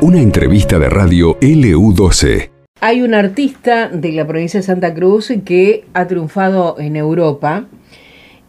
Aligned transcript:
Una 0.00 0.20
entrevista 0.20 0.78
de 0.78 0.88
radio 0.88 1.38
LU12. 1.40 2.50
Hay 2.80 3.02
un 3.02 3.14
artista 3.14 3.88
de 3.88 4.12
la 4.12 4.26
provincia 4.26 4.60
de 4.60 4.66
Santa 4.66 4.92
Cruz 4.92 5.32
que 5.44 5.84
ha 5.94 6.08
triunfado 6.08 6.76
en 6.80 6.96
Europa 6.96 7.66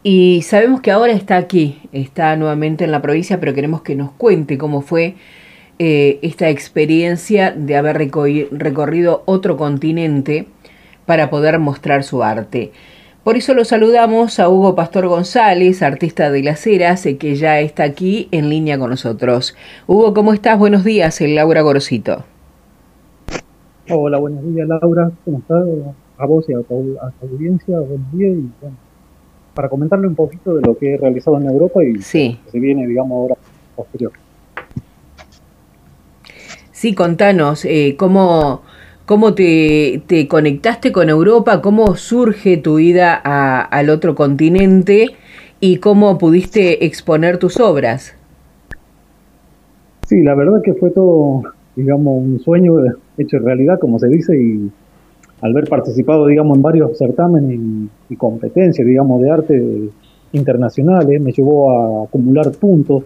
y 0.01 0.41
sabemos 0.41 0.81
que 0.81 0.91
ahora 0.91 1.13
está 1.13 1.37
aquí, 1.37 1.79
está 1.91 2.35
nuevamente 2.35 2.83
en 2.83 2.91
la 2.91 3.01
provincia, 3.01 3.39
pero 3.39 3.53
queremos 3.53 3.83
que 3.83 3.95
nos 3.95 4.11
cuente 4.11 4.57
cómo 4.57 4.81
fue 4.81 5.15
eh, 5.79 6.19
esta 6.23 6.49
experiencia 6.49 7.51
de 7.51 7.77
haber 7.77 7.97
recorrido 7.97 9.23
otro 9.25 9.55
continente 9.55 10.47
para 11.05 11.29
poder 11.29 11.59
mostrar 11.59 12.03
su 12.03 12.23
arte. 12.23 12.71
Por 13.23 13.37
eso 13.37 13.53
lo 13.53 13.63
saludamos 13.63 14.37
a 14.41 14.49
Hugo 14.49 14.75
Pastor 14.75 15.07
González, 15.07 15.81
artista 15.81 16.29
de 16.29 16.43
las 16.43 16.67
Heras, 16.67 17.07
que 17.17 17.35
ya 17.35 17.61
está 17.61 17.83
aquí 17.83 18.27
en 18.31 18.49
línea 18.49 18.77
con 18.77 18.89
nosotros. 18.89 19.55
Hugo, 19.87 20.13
¿cómo 20.13 20.33
estás? 20.33 20.59
Buenos 20.59 20.83
días, 20.83 21.21
el 21.21 21.35
Laura 21.35 21.61
Gorosito. 21.61 22.25
Hola, 23.89 24.17
buenos 24.17 24.43
días 24.43 24.67
Laura, 24.67 25.09
¿cómo 25.23 25.37
estás? 25.37 25.63
A 26.17 26.25
vos 26.25 26.49
y 26.49 26.53
a 26.53 26.59
tu, 26.63 26.97
audiencia, 27.21 27.79
buenos 27.79 28.11
días. 28.11 28.35
Y, 28.35 28.49
para 29.53 29.69
comentarle 29.69 30.07
un 30.07 30.15
poquito 30.15 30.55
de 30.55 30.61
lo 30.61 30.77
que 30.77 30.95
he 30.95 30.97
realizado 30.97 31.39
en 31.39 31.47
Europa 31.47 31.81
y 31.81 32.01
sí. 32.01 32.37
se 32.51 32.59
viene, 32.59 32.85
digamos, 32.85 33.15
ahora 33.15 33.35
posterior. 33.77 34.11
Sí, 36.73 36.93
contanos, 36.93 37.63
eh, 37.63 37.95
¿cómo, 37.97 38.63
¿Cómo 39.05 39.33
te, 39.33 40.01
conectaste 40.29 40.93
con 40.93 41.09
Europa? 41.09 41.61
¿Cómo 41.61 41.97
surge 41.97 42.55
tu 42.55 42.79
ida 42.79 43.13
al 43.13 43.89
otro 43.89 44.15
continente? 44.15 45.07
¿Y 45.59 45.77
cómo 45.77 46.17
pudiste 46.17 46.85
exponer 46.85 47.37
tus 47.37 47.59
obras? 47.59 48.15
Sí, 50.07 50.23
la 50.23 50.35
verdad 50.35 50.61
que 50.63 50.73
fue 50.75 50.91
todo, 50.91 51.43
digamos, 51.75 52.23
un 52.23 52.39
sueño 52.39 52.75
hecho 53.17 53.39
realidad, 53.39 53.77
como 53.77 53.99
se 53.99 54.07
dice, 54.07 54.41
y 54.41 54.71
al 55.41 55.51
haber 55.51 55.67
participado, 55.67 56.25
digamos, 56.27 56.55
en 56.55 56.61
varios 56.61 56.97
certámenes 56.97 57.59
y 58.09 58.15
competencias, 58.15 58.87
digamos, 58.87 59.21
de 59.21 59.29
arte 59.29 59.89
internacionales, 60.31 61.21
me 61.21 61.33
llevó 61.33 61.71
a 61.71 62.05
acumular 62.05 62.51
puntos 62.51 63.03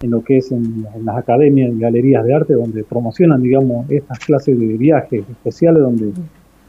en 0.00 0.10
lo 0.10 0.22
que 0.22 0.38
es 0.38 0.52
en, 0.52 0.86
las 1.04 1.16
academias 1.16 1.72
y 1.72 1.78
galerías 1.78 2.24
de 2.24 2.34
arte 2.34 2.54
donde 2.54 2.84
promocionan, 2.84 3.42
digamos, 3.42 3.90
estas 3.90 4.18
clases 4.20 4.58
de 4.58 4.66
viajes 4.76 5.24
especiales 5.28 5.82
donde 5.82 6.12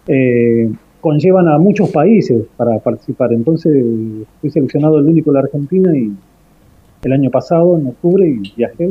eh, 0.07 0.71
conllevan 1.01 1.47
a 1.47 1.57
muchos 1.57 1.89
países 1.89 2.45
para 2.57 2.79
participar. 2.79 3.31
Entonces 3.33 3.73
fui 4.41 4.49
seleccionado 4.49 4.99
el 4.99 5.05
único 5.05 5.31
de 5.31 5.35
la 5.35 5.41
Argentina 5.41 5.95
y 5.95 6.11
el 7.03 7.13
año 7.13 7.29
pasado, 7.29 7.77
en 7.77 7.87
octubre, 7.87 8.27
y 8.27 8.53
viajé 8.55 8.89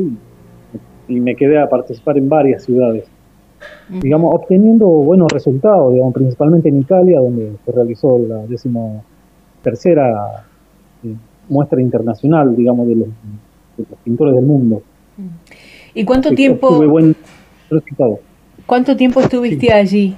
y, 1.08 1.20
me 1.20 1.34
quedé 1.34 1.58
a 1.58 1.68
participar 1.68 2.18
en 2.18 2.28
varias 2.28 2.64
ciudades. 2.64 3.04
Digamos, 3.88 4.34
obteniendo 4.34 4.86
buenos 4.86 5.32
resultados, 5.32 5.92
digamos, 5.92 6.14
principalmente 6.14 6.68
en 6.68 6.78
Italia, 6.78 7.18
donde 7.18 7.52
se 7.64 7.72
realizó 7.72 8.18
la 8.18 8.46
décimo 8.46 9.02
tercera 9.62 10.44
eh, 11.02 11.14
muestra 11.48 11.80
internacional, 11.80 12.54
digamos, 12.54 12.86
de 12.88 12.94
los 12.94 13.08
los 13.78 13.98
pintores 14.00 14.34
del 14.34 14.44
mundo. 14.44 14.82
¿Y 15.94 16.04
cuánto 16.04 16.30
tiempo? 16.30 16.86
buen 16.86 17.14
¿Cuánto 18.66 18.96
tiempo 18.96 19.20
estuviste 19.20 19.72
allí? 19.72 20.14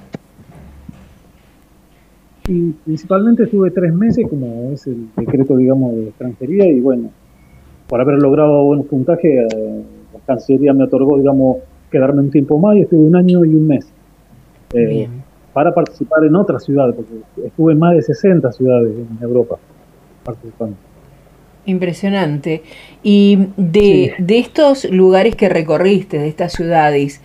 Y 2.49 2.73
principalmente 2.85 3.45
estuve 3.45 3.71
tres 3.71 3.95
meses, 3.95 4.27
como 4.29 4.71
es 4.73 4.87
el 4.87 5.09
decreto, 5.17 5.57
digamos, 5.57 5.95
de 5.95 6.09
extranjería, 6.09 6.67
y 6.67 6.81
bueno, 6.81 7.11
por 7.87 8.01
haber 8.01 8.17
logrado 8.17 8.65
buenos 8.65 8.87
puntajes, 8.87 9.47
eh, 9.55 9.85
la 10.13 10.21
Cancillería 10.27 10.73
me 10.73 10.85
otorgó, 10.85 11.17
digamos, 11.19 11.59
quedarme 11.91 12.23
un 12.23 12.31
tiempo 12.31 12.59
más 12.59 12.77
y 12.77 12.81
estuve 12.81 13.07
un 13.07 13.17
año 13.17 13.45
y 13.45 13.55
un 13.55 13.67
mes. 13.67 13.87
Eh, 14.73 15.09
para 15.53 15.73
participar 15.73 16.25
en 16.25 16.37
otras 16.37 16.65
ciudades, 16.65 16.95
porque 16.95 17.47
estuve 17.47 17.73
en 17.73 17.79
más 17.79 17.95
de 17.95 18.03
60 18.03 18.53
ciudades 18.53 18.93
en 18.97 19.23
Europa 19.23 19.59
participando. 20.25 20.77
Impresionante. 21.67 22.63
Y 23.03 23.49
de, 23.57 24.15
de, 24.19 24.39
estos 24.39 24.91
lugares 24.91 25.37
que 25.37 25.49
recorriste, 25.49 26.19
de 26.19 26.29
estas 26.29 26.53
ciudades, 26.53 27.21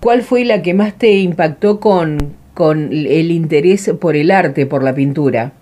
¿cuál 0.00 0.22
fue 0.22 0.44
la 0.44 0.62
que 0.62 0.74
más 0.74 0.94
te 0.98 1.18
impactó 1.18 1.80
con, 1.80 2.34
con 2.54 2.92
el 2.92 3.30
interés 3.30 3.92
por 4.00 4.16
el 4.16 4.30
arte, 4.30 4.66
por 4.66 4.82
la 4.82 4.94
pintura? 4.94 5.52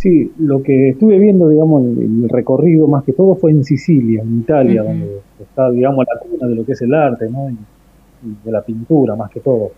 Sí, 0.00 0.32
lo 0.38 0.62
que 0.62 0.88
estuve 0.88 1.18
viendo, 1.18 1.50
digamos, 1.50 1.82
el, 1.84 2.26
recorrido 2.30 2.88
más 2.88 3.04
que 3.04 3.12
todo 3.12 3.34
fue 3.34 3.50
en 3.50 3.64
Sicilia, 3.64 4.22
en 4.22 4.40
Italia, 4.40 4.82
donde 4.82 5.20
está, 5.38 5.70
digamos, 5.70 6.06
la 6.10 6.18
cuna 6.18 6.48
de 6.48 6.54
lo 6.54 6.64
que 6.64 6.72
es 6.72 6.80
el 6.80 6.94
arte, 6.94 7.28
¿no? 7.28 7.50
Y, 7.50 7.56
de 8.42 8.50
la 8.50 8.62
pintura 8.62 9.14
más 9.14 9.30
que 9.30 9.40
todo. 9.40 9.72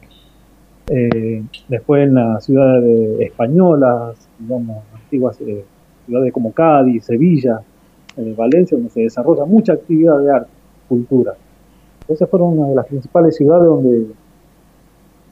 Eh, 0.88 1.42
después 1.68 2.04
en 2.06 2.14
las 2.14 2.44
ciudades 2.44 3.20
españolas, 3.20 4.28
digamos, 4.38 4.84
antiguas 4.94 5.40
eh, 5.40 5.64
ciudades 6.12 6.32
como 6.32 6.52
Cádiz, 6.52 7.04
Sevilla, 7.04 7.60
eh, 8.18 8.34
Valencia, 8.36 8.76
donde 8.76 8.90
se 8.90 9.00
desarrolla 9.00 9.46
mucha 9.46 9.72
actividad 9.72 10.18
de 10.18 10.30
arte, 10.30 10.50
cultura. 10.88 11.32
Esas 12.06 12.28
fueron 12.28 12.58
una 12.58 12.68
de 12.68 12.74
las 12.74 12.86
principales 12.86 13.34
ciudades 13.34 13.64
donde 13.64 14.06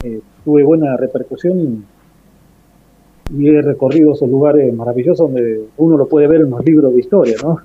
eh, 0.03 0.21
tuve 0.43 0.63
buena 0.63 0.97
repercusión 0.97 1.59
y, 1.59 3.47
he 3.47 3.61
recorrido 3.61 4.11
esos 4.11 4.27
lugares 4.27 4.73
maravillosos 4.73 5.31
donde 5.31 5.67
uno 5.77 5.95
lo 5.95 6.05
puede 6.09 6.27
ver 6.27 6.41
en 6.41 6.49
los 6.49 6.65
libros 6.65 6.93
de 6.93 6.99
historia, 6.99 7.35
¿no? 7.41 7.61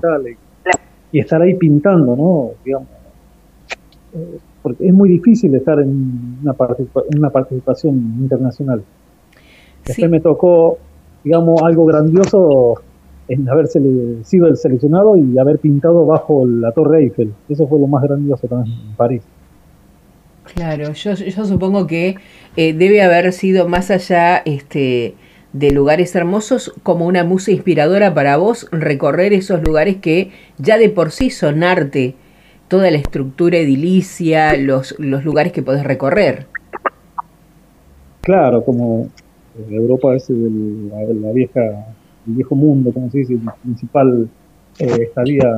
claro. 0.00 0.24
y 1.12 1.18
estar 1.18 1.42
ahí 1.42 1.54
pintando, 1.54 2.16
¿no? 2.16 2.52
Digamos, 2.64 2.88
eh, 4.14 4.38
porque 4.62 4.86
es 4.86 4.94
muy 4.94 5.10
difícil 5.10 5.54
estar 5.54 5.78
en 5.80 6.38
una, 6.42 6.56
una 7.14 7.28
participación 7.28 7.94
internacional. 8.20 8.82
Después 9.84 10.10
me 10.10 10.20
tocó 10.20 10.78
digamos, 11.24 11.62
algo 11.62 11.84
grandioso 11.86 12.82
en 13.28 13.48
haber 13.48 13.66
sido 13.66 14.46
el 14.46 14.56
seleccionado 14.56 15.16
y 15.16 15.38
haber 15.38 15.58
pintado 15.58 16.06
bajo 16.06 16.46
la 16.46 16.72
Torre 16.72 17.02
Eiffel. 17.02 17.32
Eso 17.48 17.66
fue 17.66 17.78
lo 17.78 17.86
más 17.86 18.02
grandioso 18.02 18.46
también 18.48 18.78
en 18.88 18.96
París. 18.96 19.22
Claro, 20.54 20.92
yo, 20.94 21.12
yo 21.12 21.44
supongo 21.44 21.86
que 21.86 22.16
eh, 22.56 22.72
debe 22.72 23.02
haber 23.02 23.32
sido 23.32 23.68
más 23.68 23.90
allá 23.90 24.38
este, 24.38 25.14
de 25.52 25.70
lugares 25.72 26.14
hermosos 26.14 26.72
como 26.82 27.06
una 27.06 27.22
musa 27.22 27.50
inspiradora 27.50 28.14
para 28.14 28.38
vos 28.38 28.66
recorrer 28.72 29.34
esos 29.34 29.62
lugares 29.62 29.96
que 29.96 30.30
ya 30.56 30.78
de 30.78 30.88
por 30.88 31.10
sí 31.10 31.28
son 31.28 31.62
arte, 31.62 32.14
toda 32.68 32.90
la 32.90 32.96
estructura 32.98 33.58
edilicia, 33.58 34.56
los, 34.56 34.94
los 34.98 35.24
lugares 35.24 35.52
que 35.52 35.62
podés 35.62 35.84
recorrer. 35.84 36.46
Claro, 38.22 38.64
como 38.64 39.08
Europa 39.70 40.14
es 40.14 40.30
el, 40.30 40.88
la, 40.88 41.32
vieja, 41.32 41.60
el 42.26 42.34
viejo 42.34 42.54
mundo, 42.54 42.92
como 42.92 43.10
se 43.10 43.18
dice, 43.18 43.34
el 43.34 43.40
principal 43.62 44.28
eh, 44.78 45.02
estadía 45.02 45.48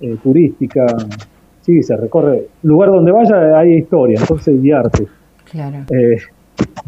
eh, 0.00 0.16
turística. 0.22 0.86
Sí, 1.62 1.82
se 1.82 1.96
recorre. 1.96 2.48
Lugar 2.62 2.90
donde 2.90 3.12
vaya 3.12 3.58
hay 3.58 3.78
historia, 3.78 4.18
entonces 4.20 4.62
y 4.62 4.70
arte. 4.70 5.06
Claro. 5.50 5.78
Eh, 5.90 6.16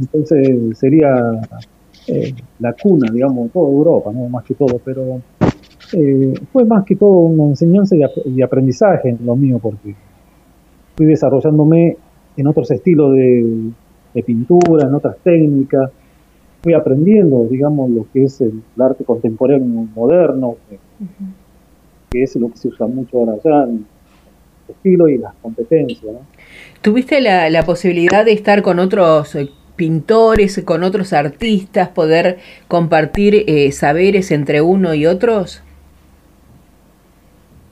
entonces 0.00 0.78
sería 0.78 1.15
la 2.59 2.72
cuna, 2.72 3.10
digamos, 3.12 3.45
de 3.45 3.50
toda 3.50 3.69
Europa, 3.69 4.10
¿no? 4.12 4.28
Más 4.28 4.45
que 4.45 4.55
todo, 4.55 4.81
pero 4.83 5.21
fue 6.53 6.65
más 6.65 6.84
que 6.84 6.97
todo 6.97 7.10
una 7.10 7.50
enseñanza 7.50 7.97
y, 8.25 8.43
aprendizaje 8.43 9.10
en 9.10 9.19
lo 9.27 9.37
mío, 9.37 9.59
porque 9.60 9.95
fui 10.97 11.06
desarrollándome 11.06 11.97
en 12.37 12.47
otros 12.47 12.71
estilos 12.71 13.12
de, 13.12 13.71
de 14.15 14.22
pintura, 14.22 14.89
en 14.89 14.95
otras 14.95 15.16
técnicas, 15.22 15.91
fui 16.62 16.74
aprendiendo, 16.74 17.46
digamos, 17.50 17.91
lo 17.91 18.06
que 18.12 18.24
es 18.24 18.41
el, 18.41 18.62
arte 18.78 19.04
contemporáneo 19.04 19.88
moderno, 19.94 20.56
que, 22.10 22.22
es 22.22 22.36
lo 22.36 22.50
que 22.50 22.56
se 22.56 22.68
usa 22.68 22.86
mucho 22.86 23.18
ahora 23.18 23.33
allá, 23.33 23.65
el 23.65 23.84
estilo 24.68 25.09
y 25.09 25.18
las 25.18 25.34
competencias. 25.41 26.16
¿Tuviste 26.83 27.21
la, 27.21 27.48
la 27.50 27.65
posibilidad 27.65 28.24
de 28.24 28.33
estar 28.33 28.62
con 28.62 28.78
otros 28.78 29.34
eh, 29.34 29.50
pintores, 29.77 30.60
con 30.65 30.83
otros 30.83 31.12
artistas, 31.12 31.88
poder 31.88 32.38
compartir 32.66 33.44
eh, 33.47 33.71
saberes 33.72 34.30
entre 34.30 34.60
uno 34.60 34.94
y 34.94 35.06
otros? 35.06 35.62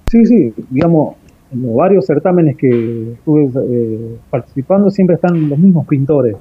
Sí, 0.08 0.25
sí, 0.25 0.55
digamos, 0.70 1.16
en 1.52 1.62
los 1.62 1.75
varios 1.75 2.06
certámenes 2.06 2.56
que 2.56 3.12
estuve 3.12 3.48
eh, 3.70 4.16
participando 4.31 4.90
siempre 4.90 5.14
están 5.14 5.48
los 5.48 5.58
mismos 5.58 5.87
pintores, 5.87 6.37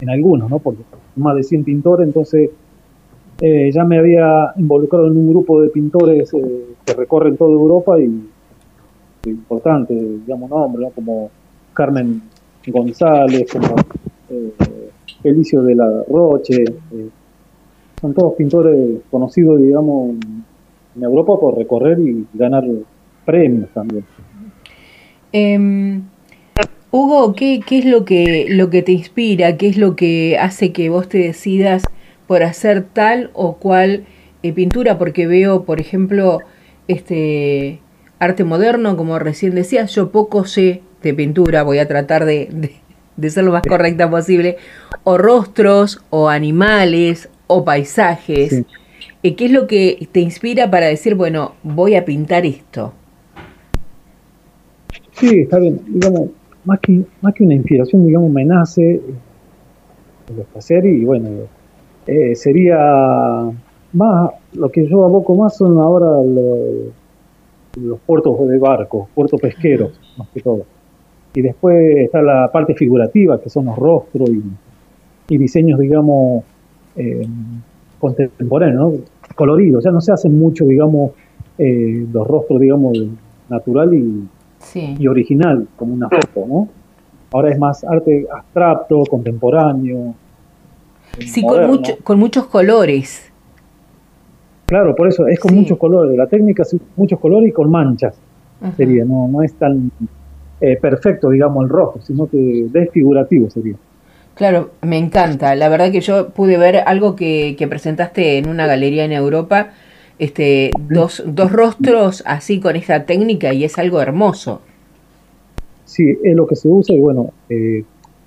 en 0.00 0.10
algunos, 0.10 0.50
¿no? 0.50 0.58
Porque 0.58 0.82
más 1.16 1.36
de 1.36 1.42
100 1.42 1.64
pintores, 1.64 2.06
entonces 2.06 2.50
eh, 3.40 3.70
ya 3.72 3.84
me 3.84 3.98
había 3.98 4.52
involucrado 4.56 5.08
en 5.08 5.16
un 5.16 5.30
grupo 5.30 5.60
de 5.60 5.68
pintores 5.68 6.32
eh, 6.34 6.66
que 6.84 6.94
recorren 6.94 7.36
toda 7.36 7.52
Europa 7.52 7.98
y 7.98 8.30
importante, 9.26 9.94
digamos, 9.94 10.50
nombres, 10.50 10.92
como 10.94 11.30
Carmen 11.72 12.22
González, 12.66 13.50
como 13.50 13.74
eh, 14.30 14.52
Felicio 15.22 15.62
de 15.62 15.74
la 15.74 16.04
Roche, 16.08 16.64
son 18.00 18.12
todos 18.12 18.34
pintores 18.34 19.00
conocidos, 19.10 19.60
digamos, 19.60 20.16
Europa 21.00 21.40
por 21.40 21.56
recorrer 21.56 21.98
y 21.98 22.26
ganar 22.34 22.64
premios 23.24 23.70
también. 23.70 24.04
Em, 25.36 26.04
Hugo, 26.92 27.34
¿qué, 27.34 27.58
¿qué, 27.66 27.78
es 27.80 27.84
lo 27.86 28.04
que, 28.04 28.46
lo 28.48 28.70
que 28.70 28.82
te 28.82 28.92
inspira? 28.92 29.56
¿Qué 29.56 29.66
es 29.66 29.76
lo 29.76 29.96
que 29.96 30.38
hace 30.38 30.70
que 30.70 30.88
vos 30.90 31.08
te 31.08 31.18
decidas 31.18 31.82
por 32.28 32.44
hacer 32.44 32.84
tal 32.84 33.32
o 33.34 33.56
cual 33.56 34.04
eh, 34.44 34.52
pintura? 34.52 34.96
Porque 34.96 35.26
veo, 35.26 35.64
por 35.64 35.80
ejemplo, 35.80 36.38
este 36.86 37.80
arte 38.20 38.44
moderno, 38.44 38.96
como 38.96 39.18
recién 39.18 39.56
decías, 39.56 39.92
yo 39.92 40.12
poco 40.12 40.44
sé 40.44 40.82
de 41.02 41.14
pintura, 41.14 41.64
voy 41.64 41.78
a 41.78 41.88
tratar 41.88 42.26
de, 42.26 42.70
de 43.16 43.30
ser 43.30 43.42
lo 43.42 43.50
más 43.50 43.62
correcta 43.62 44.08
posible, 44.08 44.56
o 45.02 45.18
rostros, 45.18 46.00
o 46.10 46.28
animales, 46.28 47.28
o 47.48 47.64
paisajes. 47.64 48.62
Eh, 49.24 49.34
¿Qué 49.34 49.46
es 49.46 49.50
lo 49.50 49.66
que 49.66 50.08
te 50.12 50.20
inspira 50.20 50.70
para 50.70 50.86
decir, 50.86 51.16
bueno, 51.16 51.56
voy 51.64 51.96
a 51.96 52.04
pintar 52.04 52.46
esto? 52.46 52.94
Sí, 55.14 55.40
está 55.40 55.58
bien. 55.58 55.80
Digamos, 55.86 56.30
más 56.64 56.80
que, 56.80 57.02
más 57.20 57.34
que 57.34 57.44
una 57.44 57.54
inspiración, 57.54 58.06
digamos, 58.06 58.30
me 58.30 58.44
nace 58.44 59.00
lo 60.34 60.44
que 60.50 60.58
hacer 60.58 60.86
y 60.86 61.04
bueno, 61.04 61.28
eh, 62.06 62.34
sería 62.34 63.50
más, 63.92 64.30
lo 64.54 64.70
que 64.70 64.86
yo 64.86 65.04
aboco 65.04 65.34
más 65.34 65.56
son 65.56 65.78
ahora 65.78 66.22
los, 66.22 66.92
los 67.80 68.00
puertos 68.00 68.48
de 68.48 68.58
barcos, 68.58 69.08
puertos 69.14 69.40
pesqueros, 69.40 69.98
más 70.16 70.28
que 70.28 70.40
todo. 70.40 70.64
Y 71.34 71.42
después 71.42 71.96
está 71.98 72.22
la 72.22 72.50
parte 72.52 72.74
figurativa, 72.74 73.40
que 73.40 73.50
son 73.50 73.66
los 73.66 73.76
rostros 73.76 74.30
y, 75.28 75.38
diseños, 75.38 75.80
digamos, 75.80 76.44
eh, 76.96 77.26
contemporáneos, 77.98 79.00
coloridos. 79.34 79.82
Ya 79.82 79.90
no 79.90 80.00
se 80.00 80.12
hacen 80.12 80.38
mucho, 80.38 80.64
digamos, 80.64 81.12
eh, 81.58 82.06
los 82.12 82.26
rostros, 82.26 82.60
digamos, 82.60 82.96
natural 83.48 83.94
y, 83.94 84.28
y 84.74 85.06
original, 85.06 85.66
como 85.76 85.94
una 85.94 86.08
foto, 86.08 86.46
¿no? 86.46 86.68
Ahora 87.32 87.50
es 87.50 87.58
más 87.58 87.84
arte 87.84 88.26
abstracto, 88.32 89.04
contemporáneo. 89.04 90.14
Sí, 91.18 91.42
con, 91.42 91.66
mucho, 91.66 91.96
con 92.02 92.18
muchos 92.18 92.46
colores. 92.46 93.32
Claro, 94.66 94.94
por 94.94 95.08
eso 95.08 95.26
es 95.26 95.38
con 95.38 95.54
muchos 95.54 95.78
colores. 95.78 96.16
La 96.16 96.26
técnica 96.26 96.62
es 96.62 96.76
muchos 96.96 97.18
colores 97.18 97.50
y 97.50 97.52
con 97.52 97.70
manchas. 97.70 98.16
Sería, 98.76 99.04
no, 99.04 99.28
no 99.28 99.42
es 99.42 99.52
tan 99.54 99.90
eh, 100.60 100.78
perfecto, 100.80 101.28
digamos, 101.28 101.64
el 101.64 101.68
rojo, 101.68 102.00
sino 102.00 102.26
que 102.26 102.66
desfigurativo 102.70 103.50
sería. 103.50 103.74
Claro, 104.34 104.70
me 104.82 104.98
encanta. 104.98 105.54
La 105.54 105.68
verdad 105.68 105.92
que 105.92 106.00
yo 106.00 106.30
pude 106.30 106.56
ver 106.56 106.82
algo 106.86 107.14
que, 107.14 107.56
presentaste 107.68 108.38
en 108.38 108.48
una 108.48 108.66
galería 108.66 109.04
en 109.04 109.12
Europa, 109.12 109.70
este, 110.18 110.70
dos, 110.88 111.22
dos 111.26 111.52
rostros 111.52 112.22
así 112.26 112.60
con 112.60 112.76
esta 112.76 113.04
técnica 113.04 113.52
y 113.52 113.64
es 113.64 113.78
algo 113.78 114.00
hermoso. 114.00 114.60
Sí, 115.84 116.16
es 116.22 116.36
lo 116.36 116.46
que 116.46 116.56
se 116.56 116.68
usa 116.68 116.94
y 116.94 117.00
bueno, 117.00 117.32
eh, 117.48 117.84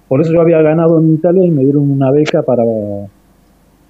por 0.08 0.22
eso 0.22 0.32
yo 0.32 0.42
había 0.42 0.62
ganado 0.62 1.00
en 1.00 1.14
Italia 1.14 1.46
y 1.46 1.52
me 1.52 1.64
dieron 1.64 1.90
una 1.90 2.12
beca 2.12 2.42
para 2.44 2.64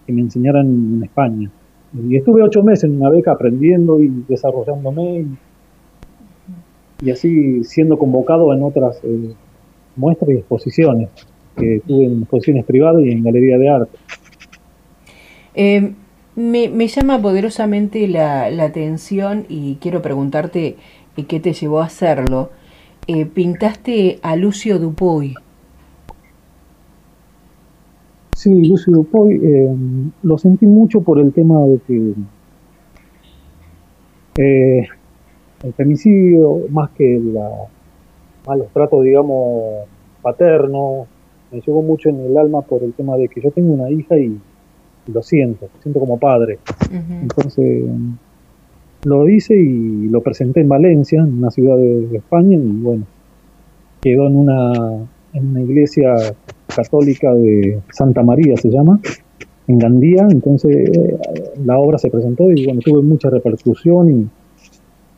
que 0.05 0.13
me 0.13 0.21
enseñaran 0.21 0.65
en 0.65 1.03
España. 1.03 1.51
Y 1.93 2.17
estuve 2.17 2.43
ocho 2.43 2.63
meses 2.63 2.85
en 2.85 3.01
una 3.01 3.09
beca 3.09 3.31
aprendiendo 3.31 3.99
y 3.99 4.07
desarrollándome 4.27 5.19
y 5.19 5.27
y 7.01 7.11
así 7.11 7.63
siendo 7.63 7.97
convocado 7.97 8.53
en 8.53 8.63
otras 8.63 8.99
eh, 9.03 9.33
muestras 9.95 10.29
y 10.31 10.33
exposiciones 10.33 11.09
que 11.55 11.81
tuve 11.85 12.05
en 12.05 12.21
exposiciones 12.21 12.65
privadas 12.65 13.03
y 13.03 13.11
en 13.11 13.23
galería 13.23 13.57
de 13.57 13.69
arte. 13.69 13.97
Eh, 15.55 15.93
me, 16.37 16.87
llama 16.87 17.21
poderosamente 17.21 18.07
la, 18.07 18.45
atención 18.63 19.45
y 19.49 19.75
quiero 19.81 20.01
preguntarte 20.01 20.77
eh, 21.17 21.25
qué 21.25 21.39
te 21.39 21.53
llevó 21.53 21.81
a 21.81 21.85
hacerlo. 21.85 22.51
pintaste 23.33 24.19
a 24.21 24.35
Lucio 24.35 24.77
Dupuy. 24.77 25.33
Sí, 28.35 28.65
Lucio 28.65 28.93
Dupuy 28.93 29.41
lo 30.21 30.37
sentí 30.37 30.67
mucho 30.67 31.01
por 31.01 31.19
el 31.19 31.33
tema 31.33 31.59
de 31.65 31.79
que 31.87 32.13
el 35.63 35.73
femicidio, 35.73 36.59
más 36.69 36.91
que 36.91 37.19
la, 37.19 37.49
más 38.45 38.57
los 38.59 38.67
tratos, 38.69 39.03
digamos, 39.03 39.87
paternos, 40.21 41.07
me 41.51 41.61
llegó 41.61 41.81
mucho 41.81 42.09
en 42.09 42.19
el 42.19 42.37
alma 42.37 42.61
por 42.61 42.83
el 42.83 42.93
tema 42.93 43.17
de 43.17 43.27
que 43.27 43.41
yo 43.41 43.49
tengo 43.49 43.73
una 43.73 43.89
hija 43.89 44.17
y, 44.17 44.39
lo 45.13 45.21
siento, 45.23 45.69
lo 45.73 45.81
siento 45.81 45.99
como 45.99 46.17
padre. 46.19 46.59
Entonces 46.91 47.83
lo 49.03 49.29
hice 49.29 49.55
y 49.55 50.07
lo 50.07 50.21
presenté 50.21 50.61
en 50.61 50.69
Valencia, 50.69 51.21
en 51.21 51.37
una 51.37 51.51
ciudad 51.51 51.77
de, 51.77 52.17
España, 52.17 52.57
y 52.57 52.81
bueno, 52.81 53.05
quedó 54.01 54.27
en 54.27 54.35
una, 54.35 54.73
en 55.33 55.47
una 55.47 55.61
iglesia 55.61 56.15
católica 56.73 57.33
de 57.33 57.79
Santa 57.91 58.23
María, 58.23 58.57
se 58.57 58.69
llama, 58.69 58.99
en 59.67 59.79
Gandía, 59.79 60.27
entonces 60.29 60.89
eh, 60.89 61.17
la 61.65 61.77
obra 61.77 61.97
se 61.97 62.09
presentó 62.09 62.51
y 62.51 62.65
bueno, 62.65 62.81
tuve 62.83 63.01
mucha 63.01 63.29
repercusión 63.29 64.09
y 64.09 64.27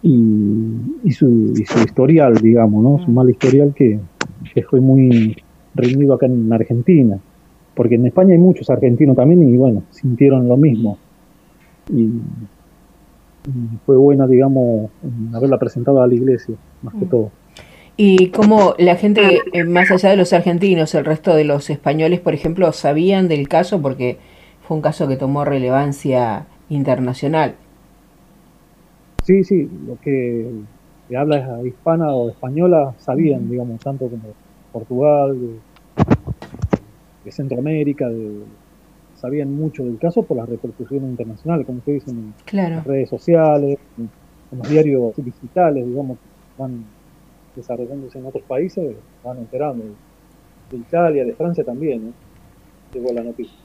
y, 0.02 1.12
su, 1.12 1.54
historial, 1.56 2.36
digamos, 2.36 2.84
¿no? 2.84 3.06
Su 3.06 3.12
mal 3.12 3.30
historial 3.30 3.74
que, 3.76 4.00
fue 4.70 4.80
muy 4.80 5.36
reunido 5.76 6.14
acá 6.14 6.26
en 6.26 6.52
Argentina. 6.52 7.20
Porque 7.80 7.96
en 7.96 8.06
España 8.06 8.34
hay 8.34 8.38
muchos 8.38 8.70
argentinos 8.70 9.16
también 9.16 9.42
y 9.42 9.56
bueno, 9.56 9.84
sintieron 9.90 10.50
lo 10.50 10.58
mismo. 10.58 10.98
Y, 11.88 12.10
fue 13.86 13.96
buena, 13.96 14.28
digamos, 14.28 14.92
haberla 15.34 15.58
presentado 15.58 16.02
a 16.02 16.08
la 16.08 16.14
iglesia, 16.14 16.56
más 16.82 16.94
que 16.96 17.06
mm. 17.06 17.10
todo. 17.10 17.32
Y 17.96 18.32
como 18.32 18.76
la 18.78 18.98
gente, 18.98 19.40
eh, 19.54 19.64
más 19.64 19.90
allá 19.92 20.10
de 20.10 20.18
los 20.18 20.34
argentinos, 20.34 20.94
el 20.94 21.06
resto 21.06 21.34
de 21.34 21.46
los 21.46 21.70
españoles, 21.70 22.20
por 22.20 22.34
ejemplo, 22.34 22.70
sabían 22.74 23.30
del 23.30 23.48
caso 23.48 23.82
porque 23.82 24.18
fue 24.68 24.76
un 24.76 24.82
caso 24.82 25.08
que 25.08 25.16
tomó 25.16 25.46
relevancia 25.46 26.48
internacional. 26.68 27.56
Sí, 29.24 29.46
sí, 29.46 29.70
lo 29.88 29.98
que 30.02 30.50
habla 31.18 31.62
hispana 31.64 32.12
o 32.14 32.30
española 32.30 32.94
sabían, 32.98 33.50
digamos, 33.50 33.80
tanto 33.80 34.10
como 34.10 34.34
Portugal, 34.74 35.38
de, 37.30 37.32
Centroamérica, 37.32 38.10
sabían 39.16 39.54
mucho 39.54 39.84
del 39.84 39.98
caso 39.98 40.24
por 40.24 40.38
las 40.38 40.50
repercusiones 40.50 41.10
internacionales, 41.10 41.66
como 41.66 41.82
se 41.84 41.92
dice 41.92 42.12
en 42.12 42.34
las 42.52 42.84
redes 42.86 43.10
sociales, 43.10 43.78
en, 43.98 44.10
los 44.58 44.68
diarios 44.68 45.14
digitales, 45.18 45.86
digamos, 45.86 46.18
van 46.58 46.86
desarrollándose 47.56 48.18
en 48.18 48.26
otros 48.26 48.44
países, 48.44 48.96
van 49.24 49.38
enterando. 49.38 49.84
De 50.72 50.78
Italia, 50.78 51.26
de 51.26 51.34
Francia 51.34 51.64
también, 51.64 52.10
¿eh? 52.10 52.12
llegó 52.94 53.12
la 53.12 53.24
noticia. 53.24 53.58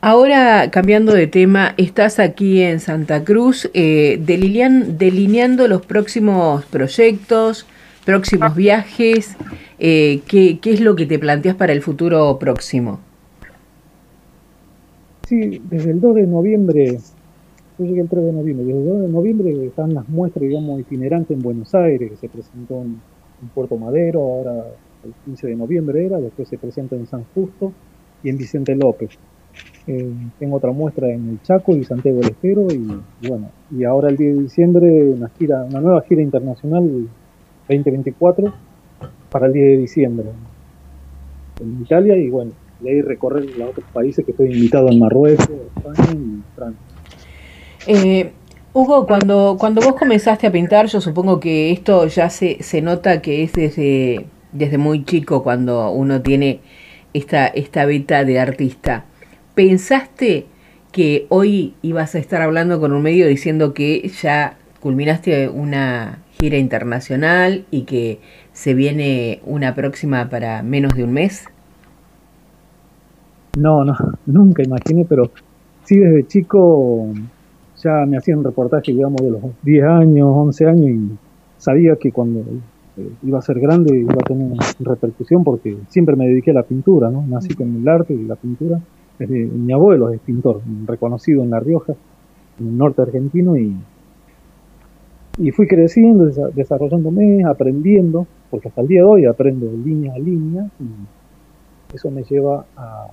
Ahora, 0.00 0.70
cambiando 0.70 1.12
de 1.12 1.28
tema, 1.28 1.74
estás 1.76 2.18
aquí 2.18 2.60
en 2.60 2.80
Santa 2.80 3.22
Cruz 3.22 3.70
eh, 3.72 4.18
delineando 4.20 5.68
los 5.68 5.86
próximos 5.86 6.64
proyectos, 6.64 7.66
próximos 8.04 8.54
viajes. 8.54 9.36
Eh, 9.78 10.20
¿qué, 10.28 10.58
es 10.64 10.80
lo 10.80 10.94
que 10.94 11.06
te 11.06 11.18
planteas 11.18 11.56
para 11.56 11.72
el 11.72 11.82
futuro 11.82 12.38
próximo? 12.38 13.00
Sí, 15.26 15.60
desde 15.70 15.90
el 15.90 16.00
2 16.00 16.14
de 16.16 16.26
noviembre, 16.26 16.98
yo 17.78 17.84
llegué 17.84 18.02
el 18.02 18.08
3 18.08 18.24
de 18.26 18.32
noviembre, 18.32 18.66
desde 18.66 18.80
el 18.80 18.88
2 18.88 19.00
de 19.02 19.08
noviembre 19.08 19.66
están 19.66 19.94
las 19.94 20.08
muestras, 20.08 20.42
digamos, 20.46 20.80
itinerantes 20.80 21.36
en 21.36 21.42
Buenos 21.42 21.74
Aires, 21.74 22.10
que 22.10 22.16
se 22.16 22.28
presentó 22.28 22.82
en, 22.82 23.00
Puerto 23.54 23.76
Madero, 23.76 24.20
ahora 24.20 24.66
el 25.04 25.12
15 25.24 25.48
de 25.48 25.56
noviembre 25.56 26.06
era, 26.06 26.20
después 26.20 26.46
se 26.46 26.58
presenta 26.58 26.94
en 26.94 27.08
San 27.08 27.24
Justo 27.34 27.72
y 28.22 28.28
en 28.28 28.38
Vicente 28.38 28.76
López. 28.76 29.18
Eh, 29.88 30.12
tengo 30.38 30.58
otra 30.58 30.70
muestra 30.70 31.10
en 31.10 31.28
el 31.28 31.42
Chaco 31.42 31.74
y 31.74 31.82
Santiago 31.82 32.20
del 32.20 32.30
Estero 32.30 32.68
y, 32.70 33.26
bueno, 33.26 33.50
y 33.76 33.82
ahora 33.82 34.10
el 34.10 34.16
10 34.16 34.36
de 34.36 34.42
diciembre 34.44 35.08
una 35.08 35.28
gira, 35.30 35.64
una 35.64 35.80
nueva 35.80 36.02
gira 36.02 36.22
internacional 36.22 37.08
2024 37.68 38.52
para 39.30 39.46
el 39.46 39.52
10 39.52 39.66
de 39.66 39.76
diciembre 39.78 40.26
en 41.60 41.82
Italia 41.82 42.16
y 42.16 42.28
bueno, 42.28 42.52
de 42.80 42.90
ahí 42.90 43.02
recorrer 43.02 43.44
los 43.56 43.70
otros 43.70 43.86
países 43.92 44.24
que 44.24 44.32
estoy 44.32 44.52
invitado 44.52 44.88
en 44.88 44.98
Marruecos, 44.98 45.48
España 45.76 46.12
y 46.12 46.42
Francia. 46.54 46.80
Eh, 47.86 48.32
Hugo, 48.74 49.06
cuando, 49.06 49.56
cuando 49.58 49.82
vos 49.82 49.96
comenzaste 49.96 50.46
a 50.46 50.52
pintar, 50.52 50.86
yo 50.86 51.00
supongo 51.00 51.40
que 51.40 51.72
esto 51.72 52.06
ya 52.06 52.30
se, 52.30 52.62
se 52.62 52.80
nota 52.80 53.20
que 53.20 53.42
es 53.42 53.52
desde, 53.52 54.26
desde 54.52 54.78
muy 54.78 55.04
chico 55.04 55.42
cuando 55.42 55.90
uno 55.90 56.22
tiene 56.22 56.60
esta, 57.12 57.46
esta 57.46 57.84
beta 57.84 58.24
de 58.24 58.40
artista. 58.40 59.04
¿Pensaste 59.54 60.46
que 60.90 61.26
hoy 61.28 61.74
ibas 61.82 62.14
a 62.14 62.18
estar 62.18 62.40
hablando 62.40 62.80
con 62.80 62.92
un 62.92 63.02
medio 63.02 63.26
diciendo 63.26 63.74
que 63.74 64.10
ya 64.22 64.56
culminaste 64.80 65.48
una 65.48 66.22
gira 66.42 66.58
internacional 66.58 67.66
y 67.70 67.82
que 67.82 68.18
se 68.52 68.74
viene 68.74 69.40
una 69.46 69.76
próxima 69.76 70.28
para 70.28 70.64
menos 70.64 70.92
de 70.96 71.04
un 71.04 71.12
mes? 71.12 71.44
No, 73.56 73.84
no, 73.84 73.94
nunca 74.26 74.64
imaginé, 74.64 75.04
pero 75.08 75.30
sí 75.84 75.98
desde 75.98 76.26
chico 76.26 77.12
ya 77.76 78.04
me 78.06 78.16
hacían 78.16 78.42
reportaje, 78.42 78.90
digamos, 78.90 79.20
de 79.22 79.30
los 79.30 79.42
10 79.62 79.84
años, 79.84 80.28
11 80.34 80.66
años 80.66 80.90
y 80.90 81.10
sabía 81.58 81.94
que 81.94 82.10
cuando 82.10 82.40
eh, 82.40 83.08
iba 83.22 83.38
a 83.38 83.42
ser 83.42 83.60
grande 83.60 83.96
iba 83.96 84.14
a 84.14 84.26
tener 84.26 84.58
repercusión 84.80 85.44
porque 85.44 85.76
siempre 85.90 86.16
me 86.16 86.26
dediqué 86.26 86.50
a 86.50 86.54
la 86.54 86.64
pintura, 86.64 87.08
¿no? 87.08 87.24
Nací 87.24 87.54
con 87.54 87.72
el 87.76 87.86
arte 87.86 88.14
y 88.14 88.24
la 88.24 88.34
pintura. 88.34 88.80
mi 89.20 89.72
abuelo 89.72 90.10
es 90.10 90.18
pintor, 90.18 90.60
reconocido 90.86 91.44
en 91.44 91.50
La 91.50 91.60
Rioja, 91.60 91.92
en 92.58 92.66
el 92.66 92.76
norte 92.76 93.02
argentino, 93.02 93.56
y, 93.56 93.76
y 95.38 95.50
fui 95.50 95.66
creciendo, 95.66 96.26
desarrollándome, 96.54 97.44
aprendiendo, 97.44 98.26
porque 98.50 98.68
hasta 98.68 98.82
el 98.82 98.88
día 98.88 99.00
de 99.00 99.06
hoy 99.06 99.24
aprendo 99.24 99.70
línea 99.72 100.14
a 100.14 100.18
línea, 100.18 100.68
y 100.80 101.96
eso 101.96 102.10
me 102.10 102.22
lleva 102.24 102.64
a, 102.76 103.08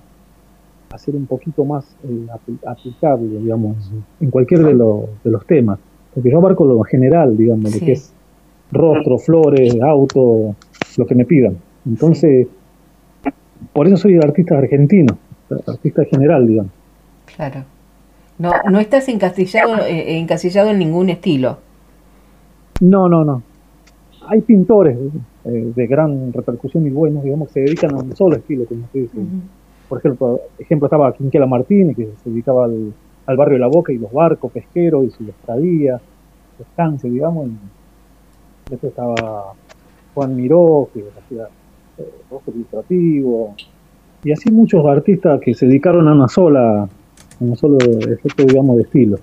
hacer 0.92 1.14
un 1.14 1.26
poquito 1.26 1.64
más 1.64 1.96
eh, 2.02 2.26
aplicable, 2.66 3.38
digamos, 3.38 3.92
en 4.20 4.30
cualquier 4.30 4.60
de, 4.60 4.74
de, 4.74 5.30
los 5.30 5.46
temas. 5.46 5.78
Porque 6.12 6.30
yo 6.30 6.38
abarco 6.38 6.64
lo 6.64 6.82
general, 6.82 7.36
digamos, 7.36 7.72
lo 7.72 7.86
que 7.86 7.92
es 7.92 8.12
rostro, 8.72 9.18
flores, 9.18 9.80
auto, 9.80 10.56
lo 10.96 11.06
que 11.06 11.14
me 11.14 11.24
pidan. 11.24 11.56
Entonces, 11.86 12.48
por 13.72 13.86
eso 13.86 13.96
soy 13.96 14.14
el 14.14 14.24
artista 14.24 14.58
argentino, 14.58 15.16
artista 15.66 16.04
general, 16.04 16.46
digamos. 16.46 16.72
Claro. 17.36 17.64
No, 18.38 18.52
no 18.70 18.80
estás 18.80 19.08
encasillado, 19.08 19.84
eh, 19.84 20.18
encasillado 20.18 20.70
en 20.70 20.78
ningún 20.78 21.10
estilo. 21.10 21.58
No, 22.80 23.08
no, 23.08 23.24
no. 23.24 23.42
Hay 24.28 24.40
pintores 24.42 24.98
eh, 25.44 25.72
de 25.74 25.86
gran 25.86 26.32
repercusión 26.32 26.86
y 26.86 26.90
buenos, 26.90 27.24
digamos, 27.24 27.48
que 27.48 27.54
se 27.54 27.60
dedican 27.60 27.94
a 27.94 27.98
un 27.98 28.14
solo 28.14 28.36
estilo, 28.36 28.64
como 28.66 28.86
se 28.92 29.00
dice 29.00 29.18
por 29.90 29.98
ejemplo, 29.98 30.40
ejemplo 30.56 30.86
estaba 30.86 31.12
Quinquela 31.12 31.46
Martínez, 31.46 31.96
que 31.96 32.08
se 32.22 32.30
dedicaba 32.30 32.66
al, 32.66 32.94
barrio 33.36 33.54
de 33.54 33.58
la 33.58 33.66
Boca 33.66 33.92
y 33.92 33.98
los 33.98 34.12
barcos 34.12 34.52
pesqueros 34.52 35.04
y 35.04 35.10
su 35.10 35.24
estadía, 35.28 36.00
su 36.56 36.62
estancia, 36.62 37.10
digamos. 37.10 37.48
Y 37.48 38.70
después 38.70 38.90
estaba 38.90 39.52
Juan 40.14 40.36
Miró, 40.36 40.88
que 40.94 41.04
hacía 41.18 41.48
eh, 41.98 42.50
ilustrativo. 42.54 43.56
Y 44.22 44.30
así 44.30 44.52
muchos 44.52 44.86
artistas 44.86 45.40
que 45.40 45.54
se 45.54 45.66
dedicaron 45.66 46.06
a 46.06 46.12
una 46.12 46.28
sola, 46.28 46.82
a 46.84 46.88
un 47.40 47.56
solo 47.56 47.78
efecto, 47.78 48.44
digamos, 48.44 48.76
de 48.76 48.82
estilo. 48.84 49.18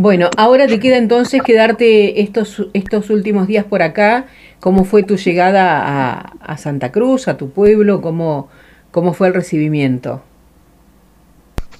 Bueno, 0.00 0.30
ahora 0.36 0.68
te 0.68 0.78
queda 0.78 0.96
entonces 0.96 1.42
quedarte 1.42 2.20
estos, 2.20 2.68
estos 2.72 3.10
últimos 3.10 3.48
días 3.48 3.64
por 3.64 3.82
acá 3.82 4.26
¿Cómo 4.60 4.82
fue 4.82 5.04
tu 5.04 5.16
llegada 5.16 6.18
a, 6.18 6.56
Santa 6.56 6.90
Cruz, 6.90 7.28
a 7.28 7.36
tu 7.36 7.50
pueblo? 7.50 8.00
¿Cómo, 8.00 8.48
¿Cómo 8.90 9.12
fue 9.12 9.28
el 9.28 9.34
recibimiento? 9.34 10.20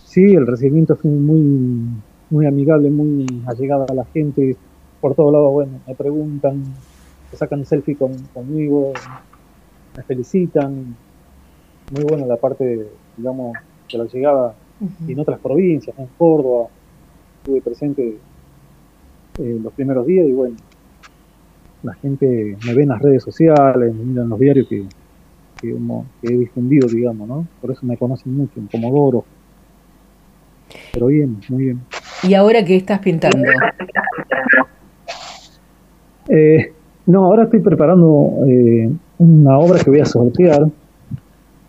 Sí, 0.04 0.22
el 0.22 0.46
recibimiento 0.46 0.94
fue 0.94 1.10
muy, 1.10 1.88
muy 2.30 2.46
amigable, 2.46 2.88
muy 2.88 3.26
allegada 3.46 3.84
a 3.88 3.94
la 3.94 4.04
gente. 4.04 4.56
Por 5.00 5.16
todos 5.16 5.32
lados, 5.32 5.52
bueno, 5.52 5.80
me 5.88 5.94
preguntan, 5.96 6.62
se 7.32 7.36
sacan 7.36 7.66
selfie 7.66 7.96
con, 7.96 8.12
conmigo, 8.32 8.92
me 9.96 10.02
felicitan. 10.04 10.94
Muy 11.90 12.04
buena 12.04 12.26
la 12.26 12.36
parte, 12.36 12.86
digamos, 13.16 13.54
de 13.92 13.98
la 13.98 14.04
llegada 14.04 14.54
en 15.08 15.18
otras 15.18 15.40
provincias, 15.40 15.98
en 15.98 16.06
Córdoba. 16.16 16.68
Estuve 17.38 17.60
presente 17.62 18.16
eh, 19.38 19.58
los 19.62 19.72
primeros 19.72 20.06
días 20.06 20.26
y 20.26 20.32
bueno, 20.32 20.56
la 21.82 21.94
gente 21.94 22.56
me 22.66 22.74
ve 22.74 22.82
en 22.82 22.88
las 22.88 23.00
redes 23.00 23.22
sociales, 23.22 23.94
me 23.94 24.04
miran 24.04 24.24
en 24.24 24.30
los 24.30 24.40
diarios 24.40 24.66
que, 24.68 24.84
que, 25.60 25.76
he 26.22 26.36
difundido, 26.36 26.88
digamos, 26.88 27.28
¿no? 27.28 27.46
Por 27.60 27.70
eso 27.70 27.86
me 27.86 27.96
conocen 27.96 28.36
mucho, 28.36 28.58
en 28.58 28.66
Comodoro. 28.66 29.24
Pero 30.92 31.06
bien, 31.06 31.38
muy 31.48 31.64
bien. 31.64 31.80
¿Y 32.22 32.34
ahora 32.34 32.64
qué 32.64 32.76
estás 32.76 32.98
pintando? 32.98 33.38
Eh, 36.28 36.72
no, 37.06 37.24
ahora 37.24 37.44
estoy 37.44 37.60
preparando 37.60 38.44
eh, 38.46 38.90
una 39.18 39.58
obra 39.58 39.78
que 39.82 39.88
voy 39.88 40.00
a 40.00 40.04
sortear, 40.04 40.68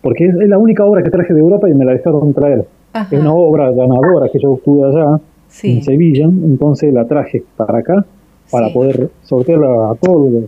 porque 0.02 0.26
es, 0.26 0.34
la 0.34 0.58
única 0.58 0.84
obra 0.84 1.02
que 1.02 1.10
traje 1.10 1.32
de 1.32 1.40
Europa 1.40 1.68
y 1.68 1.74
me 1.74 1.84
la 1.84 1.92
dejaron 1.92 2.34
traer. 2.34 2.66
Es 3.10 3.18
una 3.18 3.32
obra 3.32 3.70
ganadora 3.70 4.28
que 4.30 4.38
yo 4.38 4.56
estuve 4.56 4.86
allá, 4.86 5.20
en 5.62 5.82
Sevilla, 5.82 6.24
entonces 6.24 6.92
la 6.92 7.06
traje 7.06 7.42
para 7.56 7.78
acá 7.78 8.06
para 8.50 8.72
poder 8.72 9.10
sortearla 9.22 9.90
a 9.90 9.94
todos 9.94 10.32
los 10.32 10.44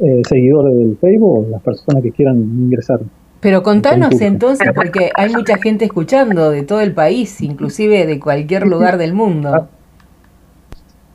eh, 0.00 0.22
seguidores 0.28 0.76
del 0.76 0.96
Facebook, 0.98 1.48
las 1.50 1.62
personas 1.62 2.02
que 2.02 2.12
quieran 2.12 2.36
ingresar. 2.36 3.00
Pero 3.40 3.62
contanos 3.62 4.20
entonces, 4.20 4.68
porque 4.74 5.10
hay 5.14 5.32
mucha 5.32 5.56
gente 5.56 5.84
escuchando 5.84 6.50
de 6.50 6.62
todo 6.62 6.80
el 6.80 6.92
país, 6.92 7.40
inclusive 7.40 8.06
de 8.06 8.18
cualquier 8.18 8.66
lugar 8.66 8.98
del 8.98 9.14
mundo. 9.14 9.54
Ah, 9.54 9.66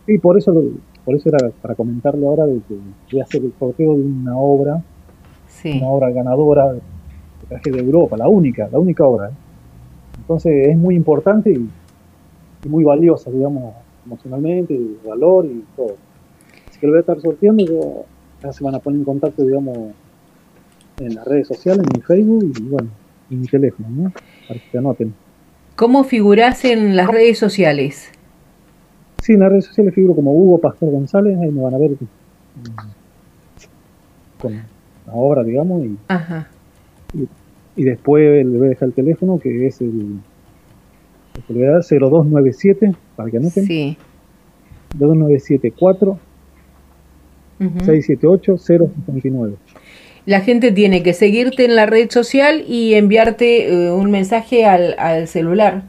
sí, 0.06 0.18
por 0.18 0.38
eso, 0.38 0.54
por 1.04 1.16
eso 1.16 1.30
era 1.30 1.50
para 1.62 1.76
comentarle 1.76 2.26
ahora 2.26 2.46
de 2.46 2.60
que 2.68 2.76
voy 3.12 3.22
a 3.22 3.24
hacer 3.24 3.44
el 3.44 3.54
sorteo 3.60 3.96
de 3.96 4.04
una 4.04 4.38
obra, 4.38 4.82
una 5.66 5.88
obra 5.88 6.10
ganadora 6.12 6.74
de 6.74 6.82
traje 7.50 7.72
de 7.72 7.80
Europa, 7.80 8.18
la 8.18 8.28
única, 8.28 8.70
la 8.72 8.80
única 8.80 9.04
obra. 9.06 9.32
Entonces 10.18 10.70
es 10.70 10.78
muy 10.78 10.96
importante 10.96 11.52
y 11.52 11.70
muy 12.68 12.84
valiosa, 12.84 13.32
digamos, 13.32 13.74
emocionalmente, 14.06 14.80
valor 15.06 15.46
y 15.46 15.64
todo. 15.76 15.96
Así 16.70 16.80
que 16.80 16.88
lo 16.88 16.94
voy 16.94 16.98
a 16.98 17.02
estar 17.02 17.20
sorteando, 17.20 17.66
yo, 17.66 18.06
ya 18.44 18.54
se 18.54 18.64
van 18.64 18.76
a 18.76 18.80
poner 18.80 19.00
en 19.00 19.06
contacto, 19.06 19.44
digamos, 19.44 19.78
en 21.00 21.16
las 21.16 21.26
redes 21.26 21.48
sociales, 21.48 21.84
en 21.86 22.00
mi 22.00 22.02
Facebook 22.02 22.54
y 22.58 22.62
bueno, 22.64 22.90
en 23.30 23.42
mi 23.42 23.48
teléfono, 23.48 23.90
¿no? 23.90 24.14
Para 24.48 24.60
que 24.60 24.70
se 24.72 24.78
anoten. 24.78 25.14
¿Cómo 25.76 26.04
figurás 26.04 26.66
en 26.66 26.96
las 26.96 27.08
redes 27.08 27.40
sociales? 27.40 28.12
Sí, 29.22 29.34
en 29.34 29.40
las 29.40 29.50
redes 29.50 29.66
sociales 29.66 29.94
figuro 29.94 30.16
como 30.16 30.34
Hugo 30.34 30.60
Pastor 30.60 30.92
González, 30.92 31.38
ahí 31.40 31.52
me 31.52 31.62
van 31.62 31.74
a 31.74 31.78
ver 31.78 31.92
con 34.40 34.54
la 34.54 35.14
obra, 35.14 35.44
digamos, 35.44 35.86
y, 35.86 35.98
Ajá. 36.08 36.48
y, 37.76 37.84
después 37.84 38.46
le 38.46 38.58
voy 38.58 38.68
a 38.68 38.70
dejar 38.70 38.90
el 38.90 38.94
teléfono 38.94 39.40
que 39.40 39.68
es 39.68 39.82
el, 39.82 40.20
el 41.50 41.56
0297 41.56 42.94
para 43.16 43.30
que 43.30 43.38
anoten. 43.38 43.66
Sí. 43.66 43.98
2974 44.96 46.20
678 47.60 48.58
059. 48.58 49.56
La 50.26 50.42
gente 50.42 50.72
tiene 50.72 51.04
que 51.04 51.14
seguirte 51.14 51.66
en 51.66 51.76
la 51.76 51.86
red 51.86 52.10
social 52.10 52.64
y 52.68 52.94
enviarte 52.96 53.72
eh, 53.72 53.92
un 53.92 54.12
mensaje 54.12 54.66
al, 54.66 54.96
al, 54.98 55.28
celular. 55.28 55.84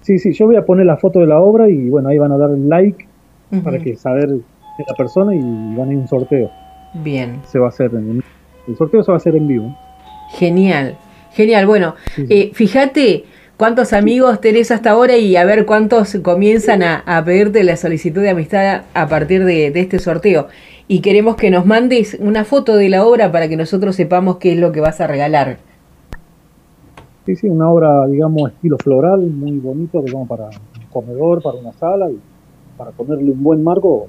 Sí, 0.00 0.18
sí, 0.18 0.32
yo 0.32 0.46
voy 0.46 0.56
a 0.56 0.64
poner 0.64 0.86
la 0.86 0.96
foto 0.96 1.20
de 1.20 1.26
la 1.26 1.40
obra 1.40 1.68
y 1.68 1.88
bueno, 1.88 2.08
ahí 2.08 2.18
van 2.18 2.32
a 2.32 2.36
dar 2.36 2.50
el 2.50 2.68
like 2.68 3.06
para 3.62 3.78
que 3.78 3.96
saber 3.96 4.28
de 4.28 4.84
la 4.88 4.94
persona 4.96 5.34
y 5.34 5.38
van 5.38 5.88
a 5.88 5.92
ir 5.92 5.98
un 5.98 6.08
sorteo. 6.08 6.50
Bien. 6.94 7.40
Se 7.46 7.58
va 7.58 7.66
a 7.66 7.68
hacer 7.68 7.90
el 8.66 8.76
sorteo 8.76 9.02
se 9.02 9.12
va 9.12 9.16
a 9.16 9.18
hacer 9.18 9.36
en 9.36 9.46
vivo. 9.46 9.76
Genial, 10.30 10.96
genial. 11.32 11.66
Bueno, 11.66 11.94
eh, 12.16 12.50
fíjate, 12.54 13.24
cuántos 13.56 13.92
amigos 13.92 14.40
tenés 14.40 14.70
hasta 14.70 14.90
ahora 14.90 15.16
y 15.16 15.36
a 15.36 15.44
ver 15.44 15.66
cuántos 15.66 16.16
comienzan 16.22 16.82
a, 16.82 17.22
pedirte 17.24 17.64
la 17.64 17.76
solicitud 17.76 18.22
de 18.22 18.30
amistad 18.30 18.82
a 18.94 19.08
partir 19.08 19.44
de, 19.44 19.68
este 19.68 19.98
sorteo. 19.98 20.48
Y 20.86 21.00
queremos 21.00 21.36
que 21.36 21.50
nos 21.50 21.64
mandes 21.64 22.16
una 22.20 22.44
foto 22.44 22.76
de 22.76 22.88
la 22.88 23.04
obra 23.04 23.32
para 23.32 23.48
que 23.48 23.56
nosotros 23.56 23.96
sepamos 23.96 24.36
qué 24.36 24.52
es 24.52 24.58
lo 24.58 24.72
que 24.72 24.80
vas 24.80 25.00
a 25.00 25.06
regalar. 25.06 25.56
Sí, 27.24 27.36
sí, 27.36 27.48
una 27.48 27.70
obra, 27.70 28.06
digamos, 28.06 28.50
estilo 28.50 28.76
floral, 28.76 29.20
muy 29.20 29.58
bonito, 29.58 30.02
digamos, 30.02 30.28
para 30.28 30.44
un 30.44 30.86
comedor, 30.92 31.42
para 31.42 31.56
una 31.56 31.72
sala 31.72 32.10
y 32.10 32.18
para 32.76 32.90
ponerle 32.90 33.30
un 33.30 33.42
buen 33.42 33.64
marco 33.64 34.08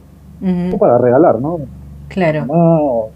o 0.74 0.78
para 0.78 0.98
regalar, 0.98 1.40
¿no? 1.40 1.60
Claro. 2.10 3.10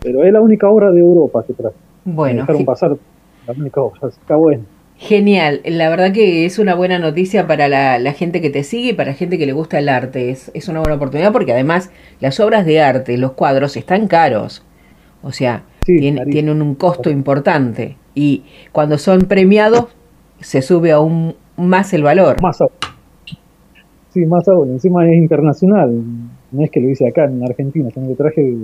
pero 0.00 0.22
es 0.22 0.32
la 0.32 0.40
única 0.40 0.68
obra 0.68 0.90
de 0.90 1.00
Europa 1.00 1.42
que 1.46 1.54
trae. 1.54 1.72
Bueno. 2.04 2.42
dejaron 2.42 2.64
pasar 2.64 2.96
está 3.52 4.36
bueno. 4.36 4.64
Genial, 5.00 5.62
la 5.64 5.88
verdad 5.88 6.12
que 6.12 6.44
es 6.44 6.58
una 6.58 6.74
buena 6.74 6.98
noticia 6.98 7.46
para 7.46 7.68
la, 7.68 8.12
gente 8.12 8.42
que 8.42 8.50
te 8.50 8.62
sigue 8.62 8.90
y 8.90 8.92
para 8.92 9.12
la 9.12 9.16
gente 9.16 9.38
que 9.38 9.46
le 9.46 9.54
gusta 9.54 9.78
el 9.78 9.88
arte. 9.88 10.30
Es, 10.30 10.68
una 10.68 10.80
buena 10.80 10.96
oportunidad 10.96 11.32
porque 11.32 11.52
además 11.52 11.90
las 12.20 12.38
obras 12.38 12.66
de 12.66 12.82
arte, 12.82 13.16
los 13.16 13.32
cuadros 13.32 13.78
están 13.78 14.08
caros. 14.08 14.62
O 15.22 15.32
sea, 15.32 15.64
tienen, 15.86 16.50
un 16.50 16.74
costo 16.74 17.08
importante. 17.08 17.96
Y 18.14 18.42
cuando 18.72 18.98
son 18.98 19.22
premiados 19.22 19.86
se 20.40 20.60
sube 20.60 20.92
aún 20.92 21.34
más 21.56 21.94
el 21.94 22.02
valor. 22.02 22.36
Más 22.42 22.60
aún. 22.60 22.70
Sí, 24.10 24.26
más 24.26 24.46
aún. 24.48 24.72
Encima 24.72 25.08
es 25.08 25.14
internacional. 25.14 26.02
No 26.52 26.62
es 26.62 26.70
que 26.70 26.80
lo 26.80 26.90
hice 26.90 27.08
acá 27.08 27.24
en 27.24 27.42
Argentina, 27.42 27.88
sino 27.94 28.06
que 28.06 28.16
traje 28.16 28.54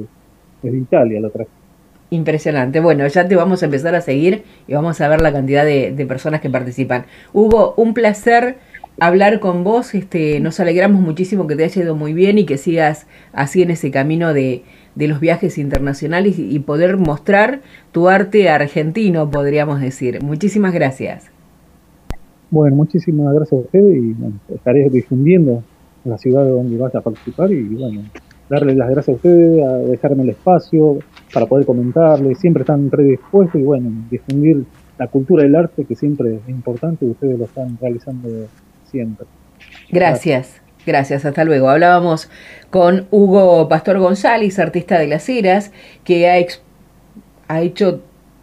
desde 0.63 0.77
Italia, 0.77 1.19
lo 1.19 1.31
traje. 1.31 1.49
Impresionante. 2.11 2.79
Bueno, 2.81 3.07
ya 3.09 3.27
te 3.27 3.35
vamos 3.35 3.63
a 3.63 3.67
empezar 3.67 3.95
a 3.97 4.01
seguir 4.01 4.45
y 4.69 4.75
vamos 4.75 5.01
a 5.01 5.09
ver 5.09 5.21
la 5.21 5.33
cantidad 5.33 5.65
de, 5.65 6.07
personas 6.07 6.41
que 6.41 6.49
participan. 6.49 7.05
Hugo, 7.33 7.75
un 7.77 7.95
placer 7.95 8.59
hablar 9.01 9.41
con 9.41 9.65
vos. 9.65 9.95
Este, 9.95 10.39
nos 10.39 10.61
alegramos 10.61 11.01
muchísimo 11.01 11.49
que 11.49 11.57
te 11.57 11.65
haya 11.65 11.83
ido 11.83 11.97
muy 11.97 12.13
bien 12.13 12.39
y 12.39 12.47
que 12.47 12.59
sigas 12.59 13.07
así 13.33 13.63
en 13.63 13.71
ese 13.71 13.91
camino 13.91 14.33
de, 14.33 14.63
los 14.95 15.19
viajes 15.19 15.59
internacionales 15.59 16.39
y, 16.39 16.59
poder 16.61 16.97
mostrar 16.97 17.61
tu 17.91 18.09
arte 18.09 18.49
argentino, 18.49 19.29
podríamos 19.31 19.81
decir. 19.81 20.23
Muchísimas 20.23 20.73
gracias. 20.73 21.31
Bueno, 22.51 22.77
muchísimas 22.77 23.35
gracias 23.35 23.61
a 23.61 23.65
ustedes 23.65 23.97
y 23.97 24.55
estaré 24.55 24.89
difundiendo 24.89 25.65
la 26.05 26.17
ciudad 26.19 26.45
donde 26.45 26.79
vas 26.79 26.95
a 26.95 27.01
participar 27.01 27.51
y 27.51 27.63
bueno, 27.65 28.03
darles 28.49 28.77
las 28.77 28.91
gracias 28.91 29.15
a 29.15 29.17
ustedes, 29.17 29.65
a 29.65 29.77
dejarme 29.77 30.23
el 30.23 30.31
espacio 30.31 30.99
para 31.33 31.47
poder 31.47 31.67
comentarles, 31.67 32.39
siempre 32.39 32.63
están 32.63 32.89
predispuestos 32.89 33.61
y 33.61 33.65
bueno, 33.65 33.91
difundir 34.11 34.65
la 34.99 35.09
cultura 35.09 35.43
del 35.43 35.55
arte 35.57 35.85
que 35.85 35.95
siempre 35.95 36.37
es 36.37 36.49
importante 36.49 37.05
y 37.05 37.11
ustedes 37.11 37.39
lo 37.39 37.45
están 37.45 37.77
realizando 37.81 38.29
siempre. 38.91 39.27
Gracias. 39.91 40.61
Gracias, 40.87 41.25
hasta 41.25 41.43
luego. 41.43 41.69
Hablábamos 41.69 42.31
con 42.71 43.09
Hugo 43.11 43.69
Pastor 43.69 43.99
González, 43.99 44.61
artista 44.61 44.99
de 45.01 45.09
las 45.09 45.29
Heras, 45.29 45.73
que 46.05 46.31
ha, 46.31 46.35
ha 47.49 47.61
hecho, 47.61 48.03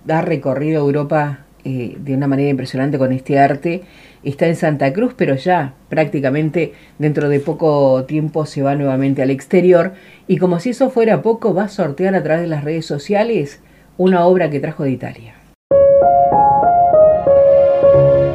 ha 0.10 0.22
recorrido 0.22 0.81
Europa 0.81 1.45
eh, 1.65 1.96
de 1.98 2.13
una 2.13 2.27
manera 2.27 2.50
impresionante 2.50 2.98
con 2.98 3.12
este 3.12 3.39
arte. 3.39 3.84
Está 4.24 4.48
en 4.48 4.55
Santa 4.55 4.91
Cruz, 4.93 5.13
pero 5.15 5.36
ya 5.36 5.74
prácticamente 5.89 6.74
dentro 7.00 7.29
de 7.29 7.39
poco 7.39 8.05
tiempo 8.05 8.46
se 8.46 8.62
va 8.62 8.75
nuevamente 8.75 9.22
al 9.22 9.29
exterior. 9.29 9.93
Y 10.27 10.38
como 10.38 10.60
si 10.60 10.70
eso 10.72 10.89
fuera 10.89 11.22
poco, 11.22 11.53
va 11.53 11.63
a 11.63 11.70
sortear 11.70 12.15
a 12.15 12.24
través 12.24 12.43
de 12.43 12.50
las 12.50 12.63
redes 12.63 12.86
sociales 12.86 13.62
una 13.98 14.25
obra 14.25 14.50
que 14.50 14.60
trajo 14.60 14.84
de 14.84 14.91
Italia. 14.91 15.36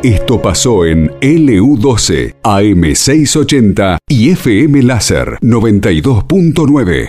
Esto 0.03 0.41
pasó 0.41 0.87
en 0.87 1.11
LU12, 1.21 2.37
AM680 2.43 3.99
y 4.09 4.31
FM 4.31 4.83
Láser 4.85 5.39
92.9. 5.43 7.07